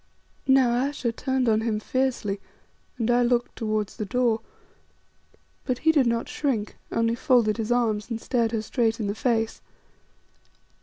[0.47, 2.39] Now Ayesha turned on him fiercely,
[2.97, 4.41] and I looked towards the door.
[5.63, 9.13] But he did not shrink, only folded his arms and stared her straight in the
[9.13, 9.61] face.